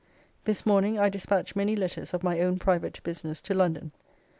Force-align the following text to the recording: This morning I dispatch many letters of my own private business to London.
This 0.45 0.65
morning 0.65 0.97
I 0.97 1.09
dispatch 1.09 1.55
many 1.55 1.75
letters 1.75 2.11
of 2.11 2.23
my 2.23 2.39
own 2.39 2.57
private 2.57 2.99
business 3.03 3.39
to 3.41 3.53
London. 3.53 3.91